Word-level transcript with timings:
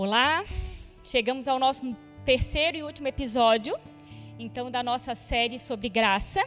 Olá, 0.00 0.44
chegamos 1.02 1.48
ao 1.48 1.58
nosso 1.58 1.92
terceiro 2.24 2.76
e 2.76 2.84
último 2.84 3.08
episódio, 3.08 3.76
então, 4.38 4.70
da 4.70 4.80
nossa 4.80 5.12
série 5.12 5.58
sobre 5.58 5.88
graça. 5.88 6.40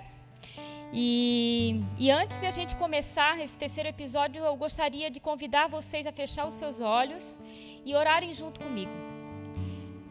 E, 0.94 1.76
e, 2.00 2.10
antes 2.10 2.40
de 2.40 2.46
a 2.46 2.52
gente 2.52 2.78
começar 2.78 3.42
esse 3.42 3.58
terceiro 3.58 3.90
episódio, 3.90 4.42
eu 4.42 4.56
gostaria 4.56 5.12
de 5.12 5.20
convidar 5.20 5.68
vocês 5.68 6.08
a 6.08 6.14
fechar 6.14 6.48
os 6.48 6.54
seus 6.54 6.79
olhos 6.79 7.42
e 7.86 7.94
orarem 7.94 8.33
junto 8.33 8.62
comigo. 8.62 8.94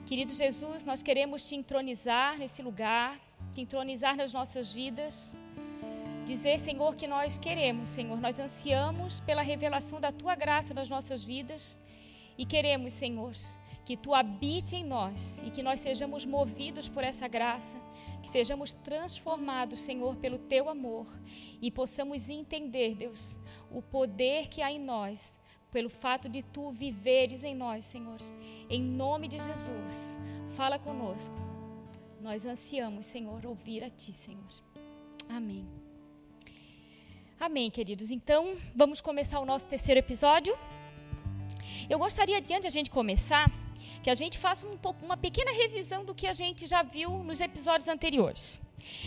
Querido 0.05 0.35
Jesus, 0.35 0.85
nós 0.85 1.03
queremos 1.03 1.49
te 1.49 1.55
entronizar 1.57 2.37
nesse 2.37 2.61
lugar, 2.61 3.19
te 3.55 3.63
entronizar 3.63 4.15
nas 4.17 4.35
nossas 4.35 4.71
vidas. 4.71 5.39
Dizer, 6.27 6.59
Senhor, 6.59 6.95
que 6.95 7.07
nós 7.07 7.39
queremos, 7.39 7.89
Senhor, 7.89 8.21
nós 8.21 8.39
ansiamos 8.39 9.21
pela 9.21 9.41
revelação 9.41 9.99
da 9.99 10.13
tua 10.13 10.35
graça 10.35 10.75
nas 10.75 10.91
nossas 10.91 11.25
vidas 11.25 11.81
e 12.41 12.47
queremos, 12.47 12.95
Senhor, 12.95 13.35
que 13.85 13.99
tu 13.99 14.15
habite 14.15 14.75
em 14.75 14.83
nós 14.83 15.43
e 15.43 15.51
que 15.51 15.63
nós 15.63 15.79
sejamos 15.79 16.25
movidos 16.25 16.89
por 16.89 17.05
essa 17.05 17.29
graça, 17.29 17.79
que 18.23 18.31
sejamos 18.31 18.73
transformados, 18.73 19.79
Senhor, 19.81 20.17
pelo 20.17 20.39
teu 20.39 20.71
amor 20.71 21.07
e 21.61 21.71
possamos 21.71 22.31
entender, 22.31 22.95
Deus, 22.95 23.39
o 23.71 23.83
poder 23.83 24.49
que 24.49 24.63
há 24.63 24.73
em 24.73 24.79
nós, 24.79 25.39
pelo 25.71 25.91
fato 25.91 26.31
de 26.31 26.43
tu 26.43 26.73
viveres 26.73 27.45
em 27.45 27.55
nós, 27.55 27.85
Senhor. 27.85 28.17
Em 28.71 28.81
nome 28.81 29.29
de 29.29 29.39
Jesus, 29.39 30.19
fala 30.53 30.79
conosco. 30.79 31.37
Nós 32.23 32.47
ansiamos, 32.47 33.05
Senhor, 33.05 33.45
ouvir 33.45 33.85
a 33.85 33.91
ti, 33.91 34.15
Senhor. 34.15 34.49
Amém. 35.29 35.69
Amém, 37.39 37.71
queridos. 37.71 38.11
Então, 38.11 38.57
vamos 38.75 39.03
começar 39.03 39.41
o 39.41 39.45
nosso 39.45 39.67
terceiro 39.67 40.01
episódio. 40.01 40.57
Eu 41.89 41.99
gostaria, 41.99 42.39
antes 42.39 42.61
de 42.61 42.67
a 42.67 42.71
gente 42.71 42.91
começar, 42.91 43.51
que 44.03 44.11
a 44.11 44.15
gente 44.15 44.39
faça 44.39 44.67
um 44.67 44.77
pouco, 44.77 45.05
uma 45.05 45.17
pequena 45.17 45.53
revisão 45.53 46.05
do 46.05 46.15
que 46.15 46.27
a 46.27 46.33
gente 46.33 46.67
já 46.67 46.83
viu 46.83 47.11
nos 47.19 47.41
episódios 47.41 47.89
anteriores. 47.89 48.61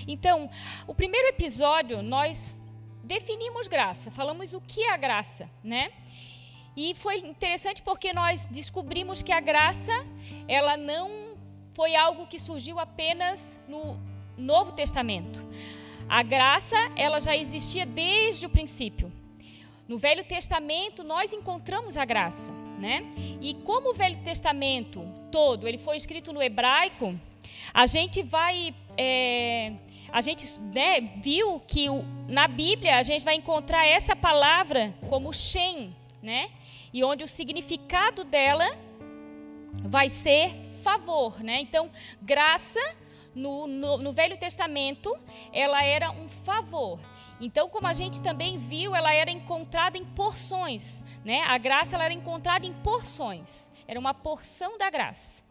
Então, 0.07 0.49
o 0.85 0.93
primeiro 0.93 1.27
episódio 1.27 2.01
nós 2.03 2.57
definimos 3.03 3.67
graça, 3.67 4.11
falamos 4.11 4.53
o 4.53 4.61
que 4.61 4.81
é 4.83 4.93
a 4.93 4.97
graça, 4.97 5.49
né? 5.63 5.91
E 6.75 6.95
foi 6.95 7.17
interessante 7.17 7.81
porque 7.81 8.13
nós 8.13 8.45
descobrimos 8.47 9.21
que 9.21 9.31
a 9.31 9.39
graça, 9.39 9.93
ela 10.47 10.75
não 10.75 11.35
foi 11.75 11.95
algo 11.95 12.27
que 12.27 12.39
surgiu 12.39 12.79
apenas 12.79 13.59
no 13.67 13.99
Novo 14.37 14.71
Testamento. 14.71 15.45
A 16.09 16.23
graça, 16.23 16.75
ela 16.95 17.19
já 17.19 17.35
existia 17.35 17.85
desde 17.85 18.45
o 18.45 18.49
princípio. 18.49 19.11
No 19.87 19.97
Velho 19.97 20.23
Testamento 20.23 21.03
nós 21.03 21.33
encontramos 21.33 21.97
a 21.97 22.05
graça 22.05 22.62
né? 22.83 23.05
E 23.39 23.53
como 23.53 23.91
o 23.91 23.93
Velho 23.93 24.17
Testamento 24.17 25.07
todo 25.31 25.69
ele 25.69 25.77
foi 25.77 25.95
escrito 25.95 26.33
no 26.33 26.43
hebraico, 26.43 27.17
a 27.73 27.85
gente 27.85 28.21
vai 28.21 28.75
é, 28.97 29.71
a 30.11 30.19
gente 30.19 30.53
né, 30.59 30.99
viu 31.23 31.61
que 31.61 31.89
o, 31.89 32.03
na 32.27 32.45
Bíblia 32.45 32.97
a 32.97 33.01
gente 33.01 33.23
vai 33.23 33.35
encontrar 33.35 33.85
essa 33.85 34.17
palavra 34.17 34.93
como 35.07 35.33
Shem, 35.33 35.95
né? 36.21 36.49
E 36.93 37.03
onde 37.05 37.23
o 37.23 37.27
significado 37.27 38.25
dela 38.25 38.77
vai 39.81 40.09
ser 40.09 40.53
favor, 40.83 41.41
né? 41.41 41.61
Então, 41.61 41.89
graça 42.21 42.81
no, 43.33 43.65
no, 43.65 43.97
no 43.97 44.11
Velho 44.11 44.37
Testamento 44.37 45.17
ela 45.53 45.83
era 45.85 46.11
um 46.11 46.27
favor. 46.27 46.99
Então, 47.43 47.67
como 47.67 47.87
a 47.87 47.93
gente 47.93 48.21
também 48.21 48.57
viu, 48.57 48.95
ela 48.95 49.13
era 49.13 49.29
encontrada 49.29 49.97
em 49.97 50.05
porções, 50.05 51.03
né? 51.25 51.43
A 51.45 51.57
graça 51.57 51.93
ela 51.93 52.05
era 52.05 52.13
encontrada 52.13 52.65
em 52.65 52.71
porções. 52.71 53.69
Era 53.85 53.99
uma 53.99 54.13
porção 54.13 54.77
da 54.77 54.89
graça. 54.89 55.43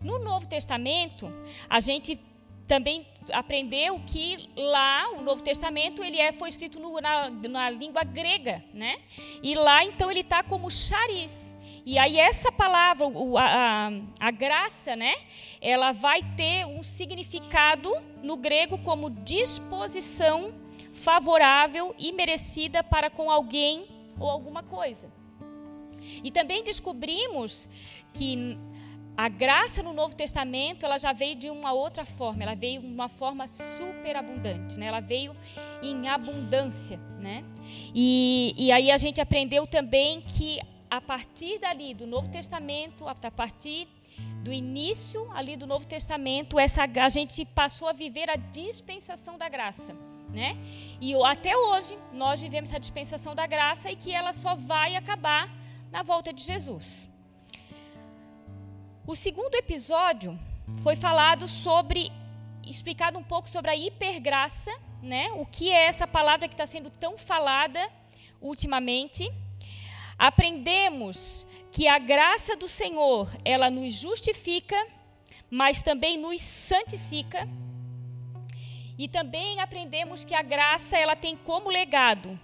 No 0.00 0.20
Novo 0.20 0.46
Testamento, 0.46 1.28
a 1.68 1.80
gente 1.80 2.20
também 2.68 3.04
aprendeu 3.32 4.00
que 4.06 4.48
lá 4.56 5.10
o 5.10 5.22
Novo 5.22 5.42
Testamento 5.42 6.04
ele 6.04 6.20
é, 6.20 6.32
foi 6.32 6.48
escrito 6.48 6.78
no, 6.78 7.00
na, 7.00 7.28
na, 7.30 7.68
língua 7.68 8.04
grega, 8.04 8.62
né? 8.72 9.00
E 9.42 9.56
lá 9.56 9.84
então 9.84 10.12
ele 10.12 10.20
está 10.20 10.40
como 10.40 10.70
charis. 10.70 11.52
E 11.84 11.98
aí 11.98 12.16
essa 12.16 12.52
palavra, 12.52 13.06
a, 13.38 13.88
a, 13.88 13.90
a, 14.20 14.30
graça, 14.30 14.94
né? 14.94 15.14
Ela 15.60 15.90
vai 15.90 16.22
ter 16.36 16.64
um 16.64 16.84
significado 16.84 17.92
no 18.22 18.36
grego 18.36 18.78
como 18.78 19.10
disposição 19.10 20.62
favorável 20.94 21.94
e 21.98 22.12
merecida 22.12 22.82
para 22.82 23.10
com 23.10 23.30
alguém 23.30 23.86
ou 24.18 24.30
alguma 24.30 24.62
coisa. 24.62 25.12
E 26.22 26.30
também 26.30 26.62
descobrimos 26.62 27.68
que 28.12 28.56
a 29.16 29.28
graça 29.28 29.82
no 29.82 29.92
Novo 29.92 30.14
Testamento 30.14 30.86
ela 30.86 30.98
já 30.98 31.12
veio 31.12 31.34
de 31.34 31.50
uma 31.50 31.72
outra 31.72 32.04
forma, 32.04 32.42
ela 32.42 32.54
veio 32.54 32.80
de 32.80 32.86
uma 32.86 33.08
forma 33.08 33.46
superabundante, 33.48 34.78
né? 34.78 34.86
ela 34.86 35.00
veio 35.00 35.36
em 35.82 36.08
abundância. 36.08 36.98
Né? 37.20 37.44
E, 37.94 38.54
e 38.56 38.70
aí 38.70 38.90
a 38.90 38.96
gente 38.96 39.20
aprendeu 39.20 39.66
também 39.66 40.20
que 40.20 40.60
a 40.88 41.00
partir 41.00 41.58
dali 41.58 41.92
do 41.92 42.06
Novo 42.06 42.28
Testamento, 42.28 43.08
a 43.08 43.14
partir 43.30 43.88
do 44.44 44.52
início 44.52 45.28
ali 45.32 45.56
do 45.56 45.66
Novo 45.66 45.86
Testamento, 45.86 46.56
essa, 46.56 46.84
a 46.84 47.08
gente 47.08 47.44
passou 47.44 47.88
a 47.88 47.92
viver 47.92 48.30
a 48.30 48.36
dispensação 48.36 49.36
da 49.36 49.48
graça 49.48 50.13
né? 50.34 50.58
E 51.00 51.14
até 51.24 51.56
hoje 51.56 51.96
nós 52.12 52.40
vivemos 52.40 52.74
a 52.74 52.78
dispensação 52.78 53.34
da 53.34 53.46
graça 53.46 53.90
e 53.90 53.96
que 53.96 54.12
ela 54.12 54.32
só 54.32 54.54
vai 54.54 54.96
acabar 54.96 55.48
na 55.90 56.02
volta 56.02 56.32
de 56.32 56.42
Jesus. 56.42 57.08
O 59.06 59.14
segundo 59.14 59.54
episódio 59.54 60.38
foi 60.82 60.96
falado 60.96 61.46
sobre, 61.46 62.10
explicado 62.66 63.18
um 63.18 63.22
pouco 63.22 63.48
sobre 63.48 63.70
a 63.70 63.76
hipergraça, 63.76 64.72
né? 65.02 65.30
O 65.32 65.46
que 65.46 65.70
é 65.70 65.84
essa 65.84 66.06
palavra 66.06 66.48
que 66.48 66.54
está 66.54 66.66
sendo 66.66 66.90
tão 66.90 67.16
falada 67.16 67.88
ultimamente? 68.40 69.30
Aprendemos 70.18 71.46
que 71.70 71.86
a 71.86 71.98
graça 71.98 72.56
do 72.56 72.66
Senhor 72.68 73.30
ela 73.44 73.70
nos 73.70 73.94
justifica, 73.94 74.76
mas 75.50 75.82
também 75.82 76.18
nos 76.18 76.40
santifica 76.40 77.48
e 78.96 79.08
também 79.08 79.60
aprendemos 79.60 80.24
que 80.24 80.34
a 80.34 80.42
graça 80.42 80.96
ela 80.96 81.16
tem 81.16 81.36
como 81.36 81.68
legado 81.68 82.38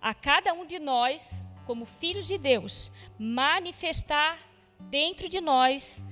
a 0.00 0.14
cada 0.14 0.52
um 0.52 0.64
de 0.64 0.78
nós, 0.78 1.46
como 1.66 1.84
filhos 1.84 2.26
de 2.26 2.38
Deus, 2.38 2.90
manifestar 3.18 4.38
dentro 4.78 5.28
de 5.28 5.40
nós, 5.40 6.02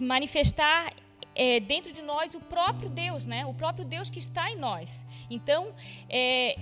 manifestar 0.00 0.92
é, 1.34 1.60
dentro 1.60 1.92
de 1.92 2.02
nós 2.02 2.34
o 2.34 2.40
próprio 2.40 2.88
Deus, 2.88 3.26
né? 3.26 3.46
O 3.46 3.54
próprio 3.54 3.84
Deus 3.84 4.10
que 4.10 4.18
está 4.18 4.50
em 4.50 4.56
nós. 4.56 5.06
Então, 5.30 5.74
é, 6.08 6.58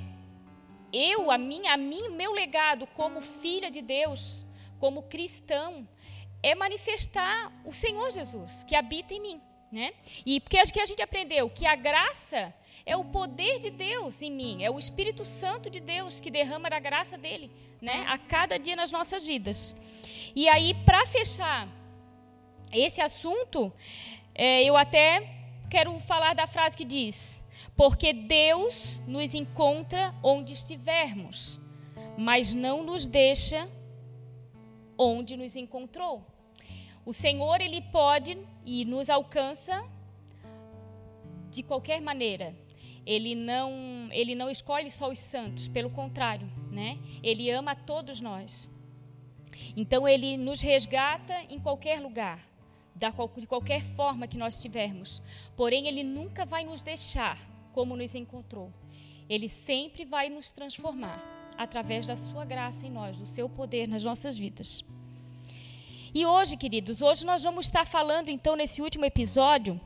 eu, 0.92 1.30
a 1.30 1.38
minha, 1.38 1.72
a 1.74 1.76
mim, 1.76 2.10
meu 2.10 2.32
legado 2.32 2.86
como 2.88 3.20
filha 3.20 3.70
de 3.70 3.80
Deus, 3.80 4.44
como 4.78 5.02
cristão, 5.04 5.88
é 6.42 6.54
manifestar 6.54 7.52
o 7.64 7.72
Senhor 7.72 8.10
Jesus 8.10 8.64
que 8.64 8.74
habita 8.74 9.14
em 9.14 9.20
mim. 9.20 9.41
Né? 9.70 9.92
E 10.26 10.41
porque 10.41 10.58
acho 10.58 10.72
que 10.72 10.81
a 10.81 10.86
gente 10.86 11.00
aprendeu 11.00 11.48
que 11.48 11.64
a 11.64 11.76
graça 11.76 12.53
é 12.84 12.97
o 12.97 13.04
poder 13.04 13.60
de 13.60 13.70
Deus 13.70 14.20
em 14.20 14.31
mim, 14.31 14.64
é 14.64 14.70
o 14.70 14.78
Espírito 14.78 15.25
Santo 15.25 15.70
de 15.70 15.78
Deus 15.78 16.19
que 16.19 16.31
derrama 16.31 16.69
a 16.72 16.81
graça 16.81 17.16
dele, 17.16 17.50
né, 17.80 18.04
a 18.09 18.19
cada 18.19 18.59
dia 18.59 18.75
nas 18.75 18.91
nossas 18.91 19.25
vidas. 19.25 19.76
E 20.34 20.48
aí, 20.48 20.75
para 20.84 21.06
fechar 21.06 21.69
esse 22.72 23.00
assunto, 23.00 23.72
é, 24.34 24.64
eu 24.64 24.76
até 24.76 25.41
quero 25.69 25.98
falar 26.00 26.34
da 26.34 26.47
frase 26.47 26.76
que 26.76 26.84
diz: 26.84 27.44
Porque 27.76 28.12
Deus 28.12 29.00
nos 29.06 29.34
encontra 29.34 30.14
onde 30.22 30.53
estivermos, 30.53 31.60
mas 32.19 32.53
não 32.53 32.82
nos 32.82 33.06
deixa 33.06 33.69
onde 34.98 35.36
nos 35.36 35.56
encontrou. 35.56 36.27
O 37.04 37.12
Senhor, 37.12 37.60
Ele 37.60 37.80
pode 37.80 38.38
e 38.64 38.84
nos 38.84 39.10
alcança 39.10 39.84
de 41.50 41.62
qualquer 41.62 42.00
maneira. 42.00 42.54
Ele 43.04 43.34
não, 43.34 44.08
ele 44.12 44.34
não 44.34 44.50
escolhe 44.50 44.91
só 44.91 45.10
os 45.10 45.18
santos, 45.18 45.68
pelo 45.68 45.91
contrário, 45.91 46.48
né? 46.70 46.98
Ele 47.22 47.50
ama 47.50 47.72
a 47.72 47.74
todos 47.74 48.20
nós. 48.20 48.68
Então 49.76 50.06
ele 50.06 50.36
nos 50.36 50.60
resgata 50.60 51.34
em 51.48 51.58
qualquer 51.58 52.00
lugar, 52.00 52.38
de 52.94 53.46
qualquer 53.46 53.82
forma 53.82 54.28
que 54.28 54.36
nós 54.36 54.56
estivermos. 54.56 55.22
Porém, 55.56 55.88
ele 55.88 56.04
nunca 56.04 56.44
vai 56.44 56.64
nos 56.64 56.82
deixar 56.82 57.38
como 57.72 57.96
nos 57.96 58.14
encontrou. 58.14 58.72
Ele 59.28 59.48
sempre 59.48 60.04
vai 60.04 60.28
nos 60.28 60.50
transformar 60.50 61.18
através 61.56 62.06
da 62.06 62.16
sua 62.16 62.44
graça 62.44 62.86
em 62.86 62.91
nós, 62.91 63.16
do 63.16 63.26
seu 63.26 63.48
poder 63.48 63.86
nas 63.88 64.04
nossas 64.04 64.36
vidas. 64.36 64.84
E 66.12 66.27
hoje, 66.27 66.57
queridos, 66.57 67.03
hoje 67.03 67.24
nós 67.24 67.45
vamos 67.45 67.66
estar 67.66 67.86
falando 67.86 68.30
então 68.30 68.57
nesse 68.57 68.83
último 68.83 69.04
episódio 69.04 69.80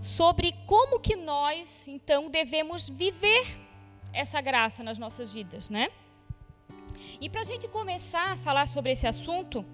sobre 0.00 0.54
como 0.66 0.98
que 0.98 1.14
nós 1.16 1.86
então 1.86 2.30
devemos 2.30 2.88
viver 2.88 3.46
essa 4.10 4.40
graça 4.40 4.82
nas 4.82 4.96
nossas 4.98 5.30
vidas, 5.30 5.68
né? 5.68 5.90
E 7.20 7.28
para 7.28 7.42
a 7.42 7.44
gente 7.44 7.68
começar 7.68 8.32
a 8.32 8.36
falar 8.36 8.66
sobre 8.66 8.92
esse 8.92 9.06
assunto, 9.06 9.66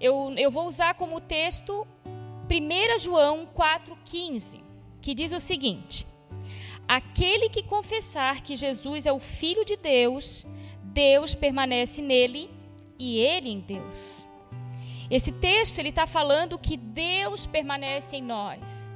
eu, 0.00 0.34
eu 0.36 0.50
vou 0.50 0.66
usar 0.66 0.94
como 0.94 1.20
texto 1.20 1.86
1 2.50 2.98
João 2.98 3.48
4,15, 3.56 4.60
que 5.00 5.14
diz 5.14 5.30
o 5.30 5.38
seguinte: 5.38 6.04
Aquele 6.88 7.48
que 7.48 7.62
confessar 7.62 8.42
que 8.42 8.56
Jesus 8.56 9.06
é 9.06 9.12
o 9.12 9.20
Filho 9.20 9.64
de 9.64 9.76
Deus, 9.76 10.44
Deus 10.82 11.32
permanece 11.32 12.02
nele 12.02 12.50
e 12.98 13.20
ele 13.20 13.50
em 13.50 13.60
Deus. 13.60 14.27
Esse 15.10 15.32
texto 15.32 15.78
ele 15.78 15.88
está 15.88 16.06
falando 16.06 16.58
que 16.58 16.76
Deus 16.76 17.46
permanece 17.46 18.16
em 18.16 18.22
nós. 18.22 18.88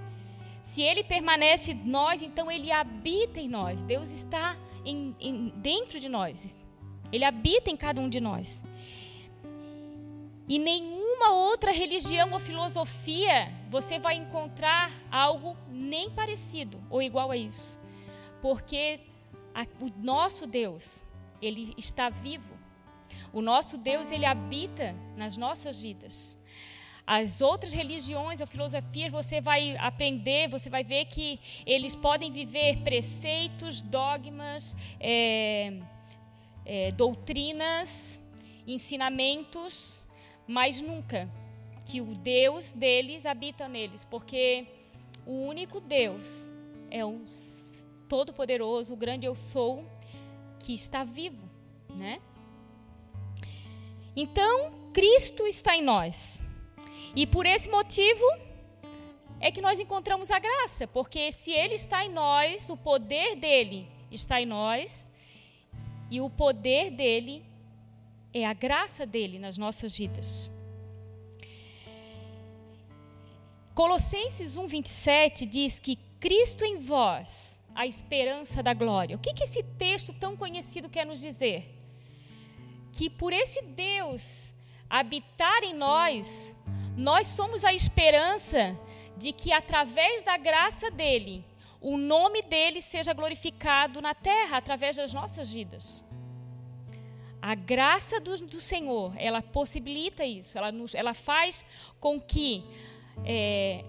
Se 0.63 0.81
Ele 0.81 1.03
permanece 1.03 1.73
em 1.73 1.85
nós, 1.85 2.23
então 2.23 2.51
Ele 2.51 2.71
habita 2.71 3.41
em 3.41 3.49
nós. 3.49 3.83
Deus 3.83 4.11
está 4.11 4.57
em, 4.85 5.15
em, 5.19 5.49
dentro 5.57 5.99
de 5.99 6.09
nós. 6.09 6.55
Ele 7.11 7.25
habita 7.25 7.71
em 7.71 7.77
cada 7.77 8.01
um 8.01 8.09
de 8.09 8.21
nós. 8.21 8.63
E 10.49 10.59
nenhuma 10.59 11.33
outra 11.33 11.73
religião 11.73 12.33
ou 12.33 12.39
filosofia 12.39 13.53
você 13.69 13.99
vai 13.99 14.17
encontrar 14.17 14.91
algo 15.11 15.57
nem 15.69 16.11
parecido 16.11 16.83
ou 16.91 17.03
igual 17.03 17.31
a 17.31 17.37
isso. 17.37 17.79
Porque 18.41 19.01
a, 19.55 19.67
o 19.81 19.91
nosso 20.03 20.47
Deus, 20.47 21.05
ele 21.41 21.75
está 21.77 22.09
vivo. 22.09 22.53
O 23.33 23.41
nosso 23.41 23.79
Deus, 23.79 24.13
ele 24.13 24.27
habita 24.27 24.95
nas 25.17 25.37
nossas 25.37 25.81
vidas. 25.81 26.39
As 27.07 27.41
outras 27.41 27.73
religiões 27.73 28.41
ou 28.41 28.47
filosofias 28.47 29.11
você 29.11 29.41
vai 29.41 29.77
aprender, 29.77 30.49
você 30.49 30.71
vai 30.71 30.85
ver 30.85 31.07
que 31.07 31.41
eles 31.67 31.97
podem 31.97 32.31
viver 32.31 32.79
preceitos, 32.79 33.83
dogmas, 33.83 34.77
é, 35.01 35.81
é, 36.65 36.93
doutrinas, 36.93 38.21
ensinamentos, 38.67 40.07
mas 40.47 40.81
nunca 40.81 41.29
que 41.87 42.01
o 42.01 42.15
Deus 42.15 42.71
deles 42.71 43.27
habita 43.27 43.67
neles, 43.67 44.05
porque 44.05 44.67
o 45.27 45.33
único 45.33 45.81
Deus 45.81 46.49
é 46.91 47.05
o 47.05 47.21
Todo-Poderoso, 48.09 48.95
o 48.95 48.97
grande 48.97 49.27
Eu 49.27 49.35
Sou, 49.35 49.85
que 50.61 50.73
está 50.73 51.03
vivo, 51.03 51.51
né? 51.95 52.21
Então, 54.15 54.73
Cristo 54.93 55.47
está 55.47 55.77
em 55.77 55.83
nós. 55.83 56.43
E 57.17 57.27
por 57.27 57.47
esse 57.47 57.69
motivo 57.69 58.25
é 59.41 59.51
que 59.51 59.61
nós 59.61 59.81
encontramos 59.81 60.31
a 60.31 60.39
graça, 60.39 60.87
porque 60.87 61.33
se 61.33 61.51
Ele 61.51 61.75
está 61.75 62.05
em 62.05 62.11
nós, 62.11 62.69
o 62.69 62.77
poder 62.77 63.37
dele 63.37 63.89
está 64.11 64.41
em 64.41 64.47
nós, 64.47 65.09
e 66.11 66.21
o 66.21 66.29
poder 66.29 66.91
dele 66.91 67.45
é 68.33 68.47
a 68.47 68.53
graça 68.53 69.05
dele 69.07 69.39
nas 69.39 69.59
nossas 69.59 69.97
vidas. 69.97 70.51
Colossenses 73.75 74.57
1:27 74.57 75.47
diz 75.47 75.81
que 75.81 75.97
Cristo 76.21 76.65
em 76.65 76.77
vós, 76.77 77.61
a 77.75 77.87
esperança 77.87 78.63
da 78.63 78.75
glória. 78.75 79.17
O 79.17 79.19
que, 79.19 79.33
que 79.33 79.45
esse 79.45 79.63
texto 79.63 80.13
tão 80.13 80.37
conhecido 80.37 80.89
quer 80.89 81.07
nos 81.07 81.21
dizer? 81.21 81.82
Que 82.93 83.09
por 83.09 83.33
esse 83.33 83.63
Deus 83.63 84.55
habitar 84.89 85.65
em 85.65 85.75
nós, 85.75 86.57
nós 86.97 87.27
somos 87.27 87.65
a 87.65 87.73
esperança 87.73 88.79
de 89.17 89.33
que 89.33 89.53
através 89.53 90.23
da 90.23 90.37
graça 90.37 90.91
dele, 90.91 91.45
o 91.81 91.97
nome 91.97 92.43
dele 92.43 92.81
seja 92.81 93.13
glorificado 93.13 94.01
na 94.01 94.15
terra 94.15 94.59
através 94.59 94.97
das 94.97 95.13
nossas 95.13 95.51
vidas. 95.51 96.05
A 97.41 97.55
graça 97.57 98.21
do, 98.21 98.37
do 98.47 98.61
Senhor, 98.61 99.13
ela 99.17 99.43
possibilita 99.43 100.25
isso, 100.25 100.57
ela, 100.57 100.71
nos, 100.71 100.95
ela 100.95 101.13
faz 101.13 101.67
com 101.99 102.21
que, 102.21 102.63
é, 103.25 103.85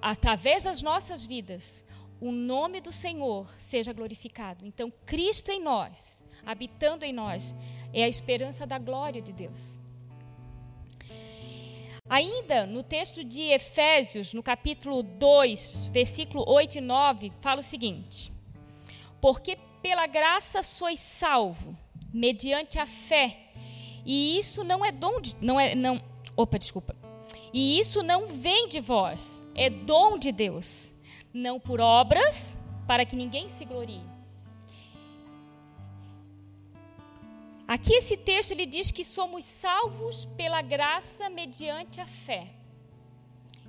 através 0.00 0.64
das 0.64 0.80
nossas 0.80 1.26
vidas, 1.26 1.84
o 2.18 2.32
nome 2.32 2.80
do 2.80 2.90
Senhor 2.90 3.46
seja 3.58 3.92
glorificado. 3.92 4.66
Então, 4.66 4.90
Cristo 5.04 5.50
em 5.50 5.60
nós, 5.60 6.24
habitando 6.46 7.04
em 7.04 7.12
nós, 7.12 7.54
é 7.94 8.04
a 8.04 8.08
esperança 8.08 8.66
da 8.66 8.78
glória 8.78 9.22
de 9.22 9.32
Deus. 9.32 9.78
Ainda 12.06 12.66
no 12.66 12.82
texto 12.82 13.24
de 13.24 13.40
Efésios, 13.40 14.34
no 14.34 14.42
capítulo 14.42 15.02
2, 15.02 15.86
versículo 15.86 16.44
8 16.46 16.78
e 16.78 16.80
9, 16.82 17.32
fala 17.40 17.60
o 17.60 17.62
seguinte: 17.62 18.30
Porque 19.20 19.56
pela 19.80 20.06
graça 20.06 20.62
sois 20.62 21.00
salvo, 21.00 21.74
mediante 22.12 22.78
a 22.78 22.84
fé, 22.84 23.38
e 24.04 24.38
isso 24.38 24.62
não 24.62 24.84
é 24.84 24.92
dom 24.92 25.18
de, 25.18 25.34
não 25.40 25.58
é 25.58 25.74
não, 25.74 26.02
opa, 26.36 26.58
desculpa. 26.58 26.94
E 27.54 27.78
isso 27.78 28.02
não 28.02 28.26
vem 28.26 28.68
de 28.68 28.80
vós, 28.80 29.42
é 29.54 29.70
dom 29.70 30.18
de 30.18 30.30
Deus, 30.30 30.92
não 31.32 31.58
por 31.58 31.80
obras, 31.80 32.58
para 32.86 33.06
que 33.06 33.16
ninguém 33.16 33.48
se 33.48 33.64
glorie. 33.64 34.13
Aqui 37.74 37.92
esse 37.94 38.16
texto 38.16 38.52
ele 38.52 38.66
diz 38.66 38.92
que 38.92 39.04
somos 39.04 39.42
salvos 39.42 40.24
pela 40.36 40.62
graça 40.62 41.28
mediante 41.28 42.00
a 42.00 42.06
fé. 42.06 42.46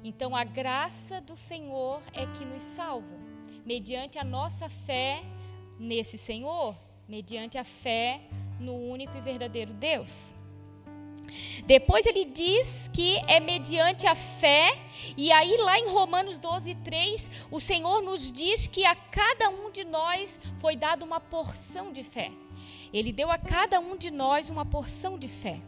Então 0.03 0.35
a 0.35 0.43
graça 0.43 1.19
do 1.21 1.35
Senhor 1.35 2.03
é 2.13 2.27
que 2.27 2.45
nos 2.45 2.61
salva, 2.61 3.17
mediante 3.65 4.19
a 4.19 4.23
nossa 4.23 4.69
fé 4.69 5.23
nesse 5.79 6.19
Senhor, 6.19 6.75
mediante 7.07 7.57
a 7.57 7.63
fé 7.63 8.21
no 8.59 8.75
único 8.75 9.17
e 9.17 9.21
verdadeiro 9.21 9.73
Deus. 9.73 10.35
Depois 11.65 12.05
ele 12.05 12.25
diz 12.25 12.87
que 12.93 13.17
é 13.25 13.39
mediante 13.39 14.05
a 14.05 14.13
fé, 14.13 14.77
e 15.17 15.31
aí 15.31 15.57
lá 15.57 15.79
em 15.79 15.89
Romanos 15.89 16.37
12, 16.37 16.75
3, 16.75 17.47
o 17.49 17.59
Senhor 17.59 18.03
nos 18.03 18.31
diz 18.31 18.67
que 18.67 18.85
a 18.85 18.93
cada 18.95 19.49
um 19.49 19.71
de 19.71 19.83
nós 19.83 20.39
foi 20.59 20.75
dada 20.75 21.03
uma 21.03 21.19
porção 21.19 21.91
de 21.91 22.03
fé. 22.03 22.31
Ele 22.95 23.11
deu 23.11 23.29
a 23.29 23.37
cada 23.37 23.77
um 23.77 23.97
de 23.97 24.09
nós 24.09 24.49
uma 24.49 24.65
porção 24.65 25.19
de 25.19 25.27
fé. 25.27 25.59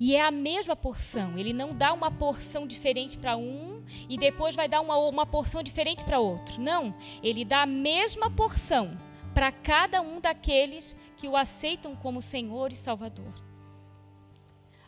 E 0.00 0.16
é 0.16 0.22
a 0.22 0.30
mesma 0.30 0.74
porção. 0.74 1.36
Ele 1.36 1.52
não 1.52 1.74
dá 1.74 1.92
uma 1.92 2.10
porção 2.10 2.66
diferente 2.66 3.18
para 3.18 3.36
um 3.36 3.84
e 4.08 4.16
depois 4.16 4.56
vai 4.56 4.66
dar 4.66 4.80
uma, 4.80 4.96
uma 4.96 5.26
porção 5.26 5.62
diferente 5.62 6.02
para 6.02 6.18
outro. 6.18 6.58
Não. 6.58 6.94
Ele 7.22 7.44
dá 7.44 7.60
a 7.60 7.66
mesma 7.66 8.30
porção 8.30 8.98
para 9.34 9.52
cada 9.52 10.00
um 10.00 10.18
daqueles 10.18 10.96
que 11.18 11.28
o 11.28 11.36
aceitam 11.36 11.94
como 11.94 12.22
Senhor 12.22 12.72
e 12.72 12.74
Salvador. 12.74 13.34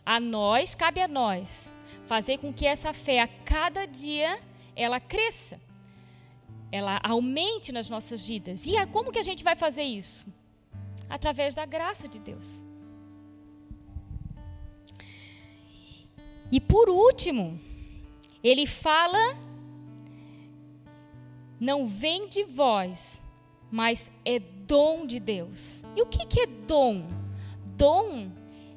A 0.03 0.19
nós, 0.19 0.73
cabe 0.73 1.01
a 1.01 1.07
nós, 1.07 1.71
fazer 2.07 2.39
com 2.39 2.51
que 2.51 2.65
essa 2.65 2.91
fé 2.93 3.19
a 3.19 3.27
cada 3.27 3.85
dia 3.85 4.39
ela 4.75 4.99
cresça, 4.99 5.61
ela 6.71 6.99
aumente 7.03 7.71
nas 7.71 7.91
nossas 7.91 8.25
vidas. 8.25 8.65
E 8.65 8.73
como 8.87 9.11
que 9.11 9.19
a 9.19 9.23
gente 9.23 9.43
vai 9.43 9.55
fazer 9.55 9.83
isso? 9.83 10.35
Através 11.09 11.53
da 11.55 11.65
graça 11.65 12.07
de 12.07 12.19
Deus. 12.19 12.63
E 16.51 16.61
por 16.61 16.89
último, 16.89 17.59
ele 18.43 18.65
fala: 18.65 19.37
não 21.59 21.85
vem 21.85 22.27
de 22.27 22.43
vós, 22.43 23.23
mas 23.71 24.11
é 24.23 24.39
dom 24.39 25.05
de 25.05 25.19
Deus. 25.19 25.83
E 25.95 26.01
o 26.01 26.05
que, 26.05 26.25
que 26.25 26.41
é 26.41 26.47
dom? 26.47 27.07
Dom 27.75 28.31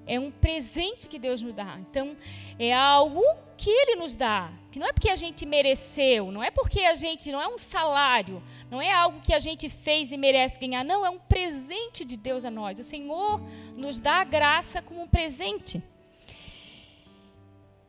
é 0.07 0.19
um 0.19 0.31
presente 0.31 1.09
que 1.09 1.19
Deus 1.19 1.41
nos 1.41 1.55
dá. 1.55 1.79
Então, 1.79 2.17
é 2.59 2.73
algo 2.73 3.23
que 3.61 3.69
Ele 3.69 3.97
nos 3.97 4.17
dá. 4.17 4.51
Que 4.73 4.79
não 4.79 4.87
é 4.87 4.93
porque 4.93 5.11
a 5.11 5.17
gente 5.17 5.45
mereceu, 5.45 6.33
não 6.33 6.43
é 6.43 6.51
porque 6.51 6.81
a 6.81 6.95
gente. 6.95 7.31
Não 7.31 7.43
é 7.43 7.47
um 7.47 7.59
salário, 7.59 8.43
não 8.71 8.81
é 8.81 8.91
algo 8.91 9.21
que 9.21 9.35
a 9.35 9.39
gente 9.39 9.69
fez 9.69 10.11
e 10.11 10.17
merece 10.17 10.59
ganhar. 10.59 10.83
Não, 10.83 11.05
é 11.05 11.11
um 11.11 11.19
presente 11.19 12.03
de 12.03 12.17
Deus 12.17 12.45
a 12.45 12.51
nós. 12.51 12.79
O 12.79 12.83
Senhor 12.83 13.43
nos 13.77 13.99
dá 13.99 14.15
a 14.15 14.25
graça 14.25 14.81
como 14.81 15.03
um 15.03 15.07
presente. 15.07 15.83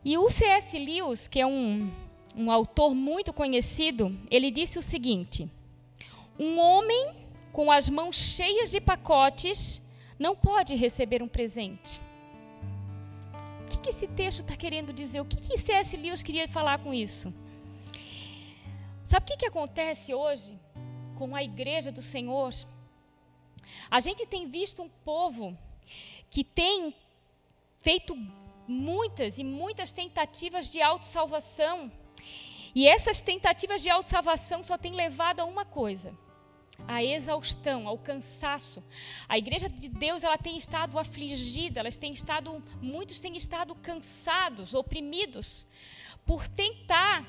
E 0.04 0.18
o 0.18 0.28
C.S. 0.28 0.78
Lewis, 0.78 1.26
que 1.26 1.40
é 1.40 1.46
um, 1.46 1.90
um 2.36 2.50
autor 2.50 2.94
muito 2.94 3.32
conhecido, 3.32 4.14
ele 4.30 4.50
disse 4.50 4.78
o 4.78 4.82
seguinte: 4.82 5.48
Um 6.38 6.58
homem 6.58 7.14
com 7.50 7.72
as 7.72 7.88
mãos 7.88 8.16
cheias 8.16 8.70
de 8.70 8.80
pacotes 8.80 9.80
não 10.18 10.36
pode 10.36 10.74
receber 10.74 11.22
um 11.22 11.28
presente 11.28 11.98
que, 13.72 13.78
que 13.78 13.90
esse 13.90 14.06
texto 14.06 14.40
está 14.40 14.56
querendo 14.56 14.92
dizer? 14.92 15.20
O 15.20 15.24
que, 15.24 15.36
que 15.36 15.58
C.S. 15.58 15.96
Lewis 15.96 16.22
queria 16.22 16.46
falar 16.48 16.78
com 16.78 16.92
isso? 16.92 17.32
Sabe 19.04 19.24
o 19.24 19.28
que, 19.28 19.36
que 19.38 19.46
acontece 19.46 20.14
hoje 20.14 20.58
com 21.16 21.34
a 21.34 21.42
igreja 21.42 21.90
do 21.90 22.02
Senhor? 22.02 22.52
A 23.90 24.00
gente 24.00 24.26
tem 24.26 24.48
visto 24.48 24.82
um 24.82 24.88
povo 24.88 25.56
que 26.30 26.42
tem 26.42 26.94
feito 27.82 28.16
muitas 28.66 29.38
e 29.38 29.44
muitas 29.44 29.92
tentativas 29.92 30.70
de 30.70 30.80
autossalvação. 30.80 31.90
E 32.74 32.86
essas 32.86 33.20
tentativas 33.20 33.82
de 33.82 33.90
autossalvação 33.90 34.62
só 34.62 34.78
têm 34.78 34.92
levado 34.92 35.40
a 35.40 35.44
uma 35.44 35.64
coisa: 35.64 36.16
à 36.86 37.02
exaustão, 37.02 37.86
ao 37.86 37.98
cansaço. 37.98 38.82
A 39.28 39.38
igreja 39.38 39.68
de 39.68 39.88
Deus 39.88 40.24
ela 40.24 40.38
tem 40.38 40.56
estado 40.56 40.98
afligida, 40.98 41.80
elas 41.80 41.96
têm 41.96 42.12
estado, 42.12 42.62
muitos 42.80 43.20
têm 43.20 43.36
estado 43.36 43.74
cansados, 43.74 44.74
oprimidos, 44.74 45.66
por 46.24 46.48
tentar 46.48 47.26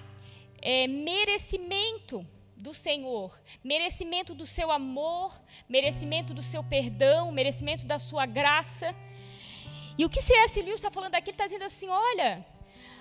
é, 0.61 0.87
merecimento 0.87 2.25
do 2.55 2.73
Senhor, 2.73 3.37
merecimento 3.63 4.33
do 4.33 4.45
seu 4.45 4.71
amor, 4.71 5.37
merecimento 5.67 6.33
do 6.33 6.41
seu 6.41 6.63
perdão, 6.63 7.31
merecimento 7.31 7.85
da 7.85 7.99
sua 7.99 8.25
graça. 8.25 8.95
E 9.97 10.05
o 10.05 10.09
que 10.09 10.21
C.S. 10.21 10.61
Lewis 10.61 10.75
está 10.75 10.89
falando 10.89 11.15
aqui, 11.15 11.29
ele 11.29 11.35
está 11.35 11.45
dizendo 11.45 11.65
assim: 11.65 11.89
olha, 11.89 12.45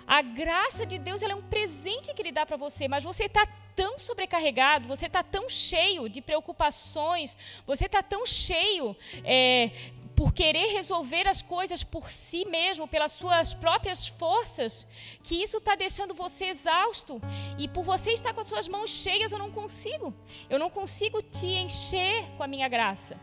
a 0.07 0.23
graça 0.23 0.85
de 0.85 0.99
Deus 0.99 1.23
é 1.23 1.35
um 1.35 1.43
presente 1.43 2.13
que 2.15 2.23
Ele 2.23 2.33
dá 2.33 2.45
para 2.45 2.57
você, 2.57 2.89
mas 2.89 3.05
você 3.05 3.25
está 3.25 3.47
tão 3.75 3.99
sobrecarregado, 3.99 4.87
você 4.87 5.07
está 5.07 5.23
tão 5.23 5.49
cheio 5.49 6.09
de 6.09 6.21
preocupações, 6.21 7.37
você 7.67 7.87
está 7.87 8.03
tão 8.03 8.27
cheio 8.27 8.97
é, 9.25 9.71
por 10.15 10.33
querer 10.33 10.73
resolver 10.73 11.27
as 11.27 11.41
coisas 11.41 11.83
por 11.83 12.11
si 12.11 12.45
mesmo, 12.45 12.87
pelas 12.87 13.13
suas 13.13 13.55
próprias 13.55 14.07
forças, 14.07 14.87
que 15.23 15.43
isso 15.43 15.57
está 15.59 15.75
deixando 15.75 16.15
você 16.15 16.47
exausto. 16.47 17.21
E 17.59 17.67
por 17.67 17.83
você 17.83 18.13
estar 18.13 18.33
com 18.33 18.41
as 18.41 18.47
suas 18.47 18.69
mãos 18.69 18.91
cheias, 18.91 19.33
eu 19.33 19.39
não 19.39 19.51
consigo. 19.51 20.15
Eu 20.49 20.59
não 20.59 20.71
consigo 20.71 21.23
te 21.23 21.47
encher 21.47 22.25
com 22.37 22.43
a 22.43 22.47
minha 22.47 22.69
graça, 22.69 23.19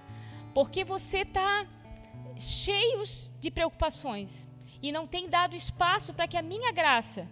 porque 0.53 0.83
você 0.83 1.19
está 1.19 1.67
cheio 2.37 3.03
de 3.39 3.51
preocupações 3.51 4.49
e 4.81 4.91
não 4.91 5.05
tem 5.07 5.29
dado 5.29 5.55
espaço 5.55 6.13
para 6.13 6.27
que 6.27 6.37
a 6.37 6.41
minha 6.41 6.71
graça 6.71 7.27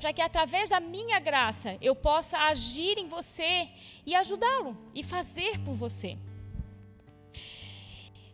para 0.00 0.12
que 0.12 0.20
através 0.20 0.70
da 0.70 0.80
minha 0.80 1.20
graça 1.20 1.78
eu 1.80 1.94
possa 1.94 2.36
agir 2.36 2.98
em 2.98 3.06
você 3.06 3.68
e 4.04 4.12
ajudá-lo 4.12 4.76
e 4.92 5.04
fazer 5.04 5.60
por 5.60 5.74
você. 5.74 6.18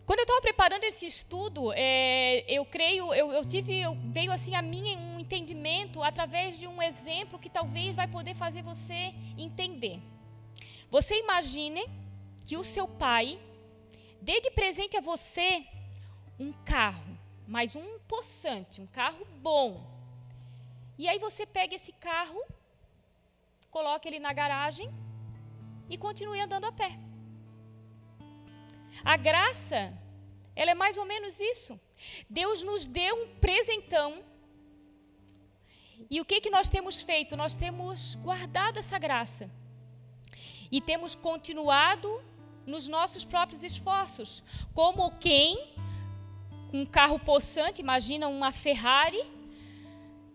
Quando 0.06 0.20
eu 0.20 0.22
estava 0.22 0.40
preparando 0.40 0.84
esse 0.84 1.04
estudo, 1.04 1.72
é, 1.74 2.44
eu 2.48 2.64
creio, 2.64 3.12
eu, 3.12 3.32
eu 3.32 3.44
tive, 3.44 3.76
eu, 3.76 3.94
veio 4.04 4.30
assim 4.30 4.54
a 4.54 4.62
mim 4.62 4.96
um 4.96 5.18
entendimento 5.18 6.02
através 6.02 6.58
de 6.58 6.66
um 6.66 6.80
exemplo 6.80 7.38
que 7.38 7.50
talvez 7.50 7.94
vai 7.94 8.06
poder 8.06 8.34
fazer 8.34 8.62
você 8.62 9.12
entender. 9.36 10.00
Você 10.90 11.18
imagine 11.18 11.84
que 12.44 12.56
o 12.56 12.62
seu 12.62 12.86
pai 12.86 13.36
dê 14.22 14.40
de 14.40 14.50
presente 14.52 14.96
a 14.96 15.00
você 15.00 15.66
um 16.38 16.52
carro, 16.64 17.05
mas 17.46 17.74
um 17.76 17.98
possante, 18.00 18.80
um 18.80 18.86
carro 18.86 19.24
bom, 19.40 19.96
e 20.98 21.08
aí 21.08 21.18
você 21.18 21.44
pega 21.44 21.74
esse 21.74 21.92
carro, 21.92 22.42
coloca 23.70 24.08
ele 24.08 24.18
na 24.18 24.32
garagem 24.32 24.90
e 25.90 25.96
continue 25.98 26.40
andando 26.40 26.64
a 26.64 26.72
pé. 26.72 26.98
A 29.04 29.16
graça, 29.16 29.92
ela 30.54 30.70
é 30.70 30.74
mais 30.74 30.96
ou 30.96 31.04
menos 31.04 31.38
isso. 31.38 31.78
Deus 32.30 32.62
nos 32.62 32.86
deu 32.86 33.14
um 33.14 33.36
presentão. 33.36 34.24
E 36.10 36.20
o 36.20 36.24
que, 36.24 36.40
que 36.40 36.50
nós 36.50 36.70
temos 36.70 37.02
feito? 37.02 37.36
Nós 37.36 37.54
temos 37.54 38.14
guardado 38.16 38.78
essa 38.78 38.98
graça. 38.98 39.50
E 40.72 40.80
temos 40.80 41.14
continuado 41.14 42.22
nos 42.64 42.88
nossos 42.88 43.22
próprios 43.24 43.62
esforços. 43.62 44.42
Como 44.72 45.10
quem, 45.18 45.74
um 46.76 46.84
carro 46.84 47.18
possante, 47.18 47.80
imagina 47.80 48.28
uma 48.28 48.52
Ferrari, 48.52 49.22